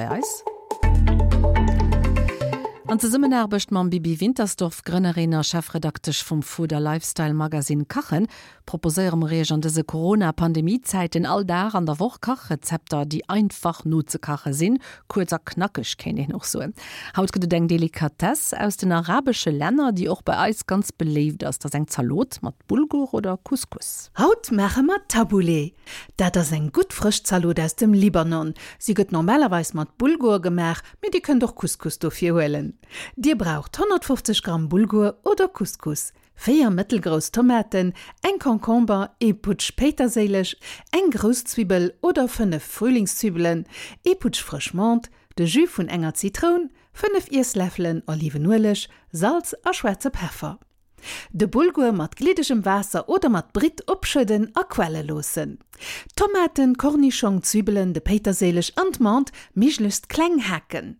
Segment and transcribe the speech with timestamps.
[0.00, 0.44] Reis.
[2.88, 8.28] An ze summmen erbecht man Bibi Wintersdorf Grennerrener Chefredaktisch vum Fuder Lifestyle Magasin kachen,
[8.64, 14.18] proposéem Reeg an dese Corona-Pandemiezeit in all da an der Wochkachrezepter, die einfach no ze
[14.18, 16.64] kache sinn, kurzer knackeg kenne ich noch so.
[17.14, 21.58] Haut gët deng Delikatess aus den arabsche Länner, die och bei Eis ganz beleeft ass
[21.58, 24.10] der seng Zalot mat Bulgur oder Couscous.
[24.16, 25.74] Haut mache mat Tabulé,
[26.16, 28.54] Dat er seg gut frisch Zalot aus dem Libanon.
[28.78, 32.77] Sie gëtt normalerweis mat Bulgur gemach, mit die kën doch Couscous dofir huelen.
[33.16, 40.56] Dir braucht 150 Gramm Bulgur oder Couscous, Feier mittelgros Tomaten, eng Konkomber, eputsch peterseelech,
[40.92, 43.66] eng Großzwiebel oder fünf Frühlingszwiebeln,
[44.04, 50.58] eputsch frischmont, de Jus vun enger Zitron, 5 Islöffeln Olivenölech, Salz a Schweizer Pfeffer.
[51.30, 55.58] De Bulgur mat glidegem Wasser oder mat Brit opschëden a Quelle losen.
[56.14, 60.96] Tomaten, Kornichon, Zwiebelen, de Peterseelech antmant mischlust kleng hacken.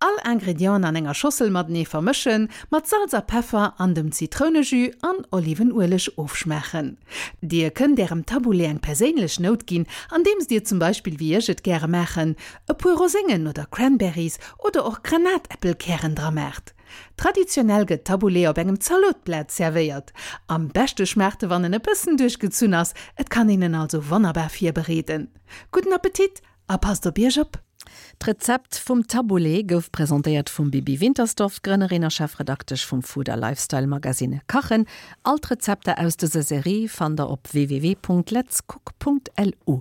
[0.00, 5.26] All Ingredient an enger Schossel mat nee vermischen, mat Salzer Pfeffer an dem Zitronejus an
[5.32, 6.98] Olivenurlech aufschmechen.
[7.40, 11.64] Dir könnt derem Tabulé eng perélech Not gin, an dems dir zum Beispiel wie et
[11.64, 12.36] gre mechen,
[12.70, 16.74] e pu Rosingen oder Cranberries oder auch Granatäppelkehren dramerkt.
[17.16, 20.12] Traditionell get Tabulé op engem Zalotblätt serviert.
[20.46, 24.72] Am beste schmerte wann en e bëssen durchgezun ass, et kann ihnen also wonnerbar fir
[24.72, 25.28] bereden.
[25.70, 27.58] Guten Appetit, a pass der Bier op?
[28.24, 34.86] Rezept vum Tabulé gouf präsentiert vum Bibi Wintersdorf Grënnerinner Chefredaktech vum Fuder Lifestyle Magazine Kachen,
[35.22, 39.76] Alt Rezepte aus de Serie fan der op www.letzcook.lu.